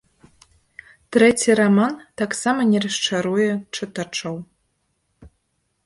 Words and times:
Трэці 1.15 1.57
раман 1.59 1.93
таксама 2.23 2.61
не 2.73 2.79
расчаруе 2.87 3.49
чытачоў. 3.75 4.35